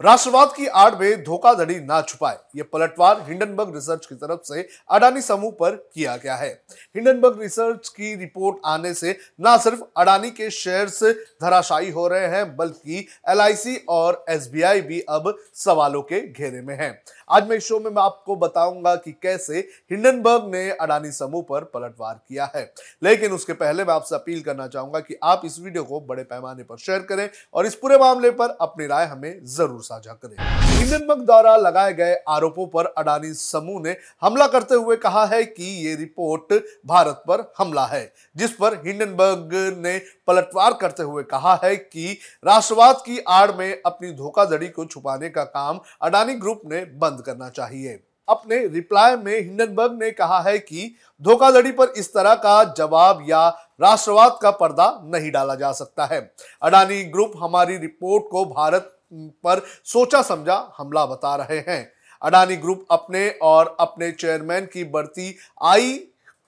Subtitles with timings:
[0.00, 5.20] राष्ट्रवाद की आड़ में धोखाधड़ी ना छुपाए। ये पलटवार हिंडनबर्ग रिसर्च की तरफ़ से अडानी
[5.20, 6.48] समूह पर किया गया है।
[6.96, 12.56] हिंडनबर्ग रिसर्च की रिपोर्ट आने से ना सिर्फ़ अडानी के शेयर्स धराशायी हो रहे हैं,
[12.56, 16.98] बल्कि एलआईसी और एसबीआई भी अब सवालों के घेरे में हैं।
[17.30, 19.58] आज मैं इस शो में मैं आपको बताऊँगा कि कैसे
[19.90, 24.66] हिंडनबर्ग ने अडानी समूह पर पलटवार किया है। लेकिन उसके पहले मैं आपसे अपील करना
[24.68, 28.30] चाहूँगा कि आप इस वीडियो को बड़े पैमाने पर शेयर करें और इस पूरे मामले
[28.32, 30.36] पर अपनी राय हमें ज़रूर साझा करें।
[30.68, 35.64] हिंडनबर्ग द्वारा लगाए गए आरोपों पर अडानी समूह ने हमला करते हुए कहा है कि
[35.86, 36.54] ये रिपोर्ट
[36.86, 42.96] भारत पर हमला है, जिस पर हिंडनबर्ग ने पलटवार करते हुए कहा है कि राष्ट्रवाद
[42.96, 48.02] की आड़ में अपनी धोखाधड़ी को छुपाने का काम अडानी ग्रुप ने बंद करना चाहिए।
[48.28, 53.46] अपने रिप्लाई में हिंडनबर्ग ने कहा है कि धोखाधड़ी पर इस तरह का जवाब या
[53.80, 56.20] राष्ट्रवाद का पर्दा नहीं डाला जा सकता है।
[56.62, 62.86] अडानी ग्रुप हमारी रिपोर्ट को भारत पर सोचा समझा हमला बता रहे हैं। अडानी ग्रुप
[62.90, 65.92] अपने और अपने चेयरमैन की बढ़ती आई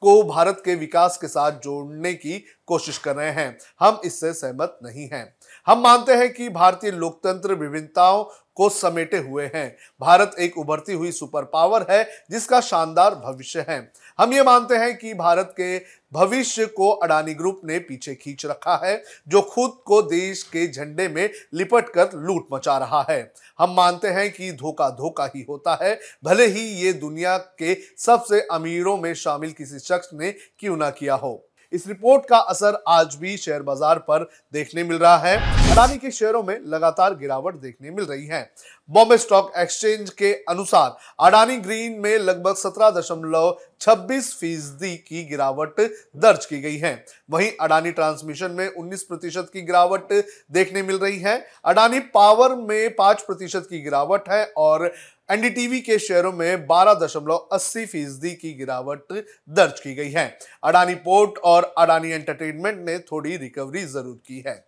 [0.01, 4.79] को भारत के विकास के साथ जोड़ने की कोशिश कर रहे हैं। हम इससे सहमत
[4.83, 5.38] नहीं हैं।
[5.69, 8.25] हम मानते हैं कि भारतीय लोकतंत्र विभिन्नताओं
[8.55, 13.93] को समेटे हुए हैं। भारत एक उभरती हुई सुपर पावर है, जिसका शानदार भविष्य है।
[14.19, 15.79] हम ये मानते हैं कि भारत के
[16.13, 21.09] भविष्य को अडानी ग्रुप ने पीछे खींच रखा है, जो खुद को देश के झंडे
[21.09, 25.79] में लिपट कर लूट मचा रहा है। हम मानते हैं कि धोखा धोखा ही होता
[25.83, 30.91] है, भले ही ये दुनिया के सबसे अमीरों में शामिल किसी शख्स ने क्यों ना
[30.91, 34.23] किया हो। इस रिपोर्ट का असर आज भी शेयर बाज़ार पर
[34.55, 35.37] देखने मिल रहा है।
[35.73, 38.41] अडानी के शेयरों में लगातार गिरावट देखने मिल रही है।
[38.89, 45.81] बॉम्बे स्टॉक एक्सचेंज के अनुसार, अडानी ग्रीन में लगभग सत्रह दशमलव छब्बीस फ़ीसदी की गिरावट
[46.17, 46.93] दर्ज की गई है।
[47.31, 50.13] वहीं अडानी ट्रांसमिशन में 19 प्रतिशत की गिरावट
[50.53, 54.93] देखने मिल रही है। अडानी पावर में 5 प्रतिशत की गिरावट है और
[55.31, 59.13] एनडीटीवी के शेयरों में बारह दशमलव अस्सी फ़ीसदी की गिरावट
[59.51, 60.27] दर्ज की गई है।
[60.65, 64.63] अडानी पोर्ट और अडानी एंटरटेनमेंट ने थोड़ी रिकवरी ज़रूर की है।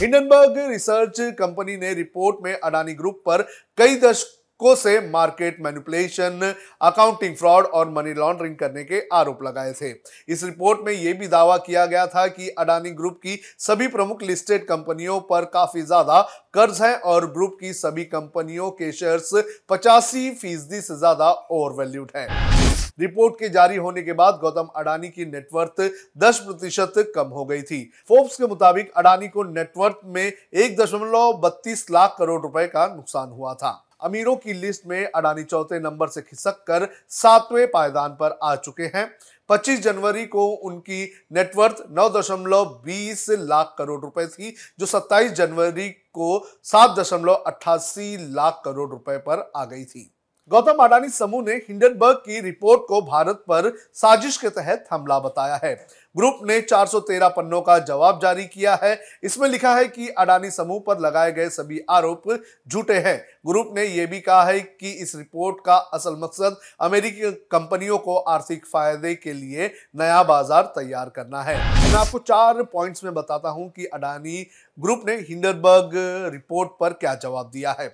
[0.00, 3.42] हिंडनबर्ग रिसर्च कंपनी ने रिपोर्ट में अडानी ग्रुप पर
[3.78, 9.90] कई दशकों से मार्केट मैनिपुलेशन, अकाउंटिंग फ्रॉड और मनी लॉन्ड्रिंग करने के आरोप लगाए थे।
[10.28, 14.22] इस रिपोर्ट में यह भी दावा किया गया था कि अडानी ग्रुप की सभी प्रमुख
[14.22, 16.20] लिस्टेड कंपनियों पर काफ़ी ज़्यादा
[16.54, 19.34] कर्ज है और ग्रुप की सभी कंपनियों के शेयर्स
[19.68, 22.67] पचासी फ़ीसदी से ज़्यादा ओवर वैल्यूड है।
[23.00, 25.80] रिपोर्ट के जारी होने के बाद गौतम अडानी की नेटवर्थ
[26.18, 31.32] 10 प्रतिशत कम हो गई थी। फोर्ब्स के मुताबिक अडानी को नेटवर्थ में एक दशमलव
[31.32, 36.08] बत्तीस लाख करोड़ रुपए का नुकसान हुआ था। अमीरों की लिस्ट में अडानी चौथे नंबर
[36.08, 39.10] से खिसक कर सातवें पायदान पर आ चुके हैं।
[39.48, 45.88] 25 जनवरी को उनकी नेटवर्थ नौ दशमलव बीस लाख करोड़ रुपए थी, जो 27 जनवरी
[45.88, 50.14] को सात दशमलव अट्ठासी लाख करोड़ रुपए पर आ गई थी।
[50.50, 55.60] गौतम अडानी समूह ने हिंडनबर्ग की रिपोर्ट को भारत पर साजिश के तहत हमला बताया
[55.64, 55.74] है।
[56.18, 60.80] ग्रुप ने 413 पन्नों का जवाब जारी किया है। इसमें लिखा है कि अडानी समूह
[60.86, 62.22] पर लगाए गए सभी आरोप
[62.68, 67.30] झूठे हैं। ग्रुप ने यह भी कहा है कि इस रिपोर्ट का असल मकसद अमेरिकी
[67.50, 73.04] कंपनियों को आर्थिक फ़ायदे के लिए नया बाज़ार तैयार करना है। मैं आपको चार पॉइंट्स
[73.04, 74.46] में बताता हूँ कि अडानी
[74.78, 75.92] ग्रुप ने हिंडनबर्ग
[76.32, 77.88] रिपोर्ट पर क्या जवाब दिया है।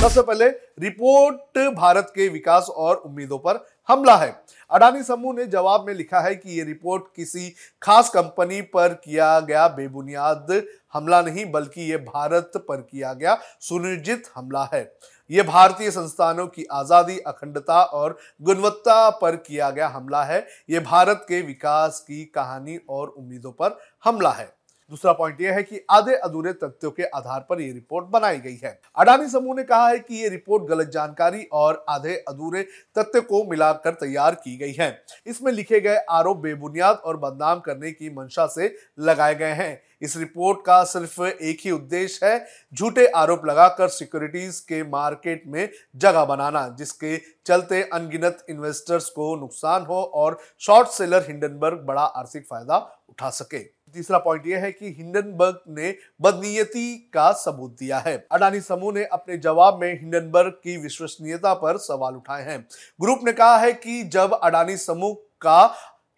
[0.00, 0.48] सबसे पहले,
[0.80, 4.30] रिपोर्ट भारत के विकास और उम्मीदों पर हमला है।
[4.70, 7.48] अडानी समूह ने जवाब में लिखा है कि ये रिपोर्ट किसी
[7.82, 10.62] खास कंपनी पर किया गया बेबुनियाद
[10.94, 14.82] हमला नहीं, बल्कि ये भारत पर किया गया सुनियोजित हमला है।
[15.30, 21.24] ये भारतीय संस्थानों की आज़ादी, अखंडता और गुणवत्ता पर किया गया हमला है। ये भारत
[21.28, 24.52] के विकास की कहानी और उम्मीदों पर हमला है।
[24.90, 28.56] दूसरा पॉइंट यह है कि आधे अधूरे तथ्यों के आधार पर यह रिपोर्ट बनाई गई
[28.64, 32.62] है। अडानी समूह ने कहा है कि ये रिपोर्ट गलत जानकारी और आधे अधूरे
[32.98, 34.90] तथ्य को मिलाकर तैयार की गई है।
[35.26, 40.16] इसमें लिखे गए आरोप बेबुनियाद और बदनाम करने की मंशा से लगाए गए हैं। इस
[40.16, 46.24] रिपोर्ट का सिर्फ़ एक ही उद्देश्य है, झूठे आरोप लगाकर सिक्योरिटीज के मार्केट में जगह
[46.24, 47.16] बनाना, जिसके
[47.46, 52.76] चलते अनगिनत इन्वेस्टर्स को नुकसान हो और शॉर्ट सेलर हिंडनबर्ग बड़ा आर्थिक फ़ायदा
[53.08, 53.58] उठा सके।
[53.94, 59.04] तीसरा पॉइंट यह है कि हिंडनबर्ग ने बदनीयति का सबूत दिया है। अडानी समूह ने
[59.04, 62.60] अपने जवाब में हिंडनबर्ग की विश्वसनीयता पर सवाल उठाए हैं।
[63.00, 65.66] ग्रुप ने कहा है कि जब अडानी समूह का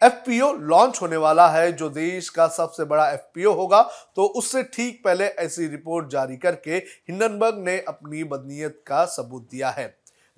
[0.03, 3.83] एफपीओ लॉन्च होने वाला है, जो देश का सबसे बड़ा एफपीओ होगा।
[4.17, 9.71] तो उससे ठीक पहले ऐसी रिपोर्ट जारी करके हिंडनबर्ग ने अपनी बदनीयत का सबूत दिया
[9.71, 9.87] है।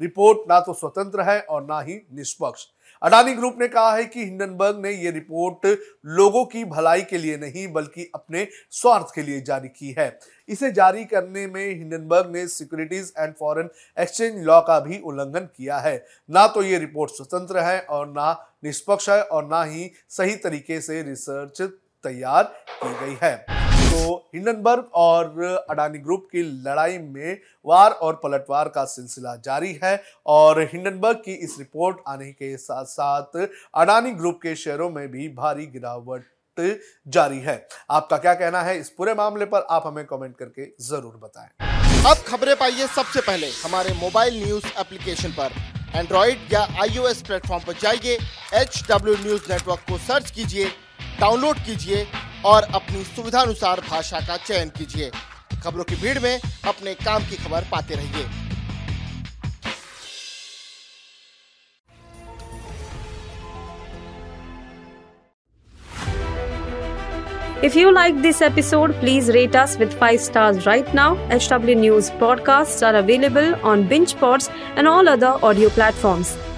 [0.00, 2.66] रिपोर्ट ना तो स्वतंत्र है और ना ही निष्पक्ष।
[3.02, 5.66] अडानी ग्रुप ने कहा है कि हिंडनबर्ग ने यह रिपोर्ट
[6.08, 10.18] लोगों की भलाई के लिए नहीं, बल्कि अपने स्वार्थ के लिए जारी की है।
[10.48, 15.78] इसे जारी करने में हिंडनबर्ग ने securities and foreign exchange law का भी उल्लंघन किया
[15.78, 15.96] है।
[16.30, 18.32] ना तो ये रिपोर्ट स्वतंत्र है और ना
[18.64, 21.62] निष्पक्ष है और ना ही सही तरीके से रिसर्च
[22.04, 22.42] तैयार
[22.76, 23.51] की गई है।
[23.92, 25.40] तो हिंडनबर्ग और
[25.70, 31.32] अडानी ग्रुप की लड़ाई में वार और पलटवार का सिलसिला जारी है और हिंडनबर्ग की
[31.44, 33.36] इस रिपोर्ट आने के साथ साथ
[33.74, 36.24] अडानी ग्रुप के शेयरों में भी भारी गिरावट
[37.08, 37.56] जारी है।
[37.90, 38.78] आपका क्या कहना है?
[38.78, 41.48] इस पूरे मामले पर आप हमें कमेंट करके ज़रूर बताएँ।
[42.06, 45.52] अब खबरें पाइए सबसे पहले। हमारे मोबाइल न्यूज़ एप्लीकेशन पर।
[45.94, 48.18] एंड्रॉइड या आईओएस प्लेटफॉर्म पर जाइए
[48.54, 50.66] एच डब्ल्यू न्यूज़ नेटवर्क को सर्च कीजिए,
[51.20, 52.06] डाउनलोड कीजिए
[52.44, 55.10] और अपनी सुविधानुसार भाषा का चयन कीजिए
[55.64, 58.26] खबरों की भीड़ में अपने काम की खबर पाते रहिए
[67.66, 71.14] If you like this episode, please rate us with 5 stars right now.
[71.30, 76.36] HW News podcasts are available on BingePods and all other audio platforms.